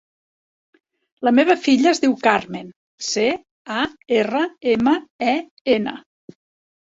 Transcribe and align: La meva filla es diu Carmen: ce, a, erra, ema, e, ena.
La 1.27 1.33
meva 1.39 1.55
filla 1.65 1.91
es 1.91 2.01
diu 2.05 2.15
Carmen: 2.27 2.71
ce, 3.09 3.27
a, 3.77 3.83
erra, 4.21 4.43
ema, 4.73 4.97
e, 5.35 5.37
ena. 5.77 5.95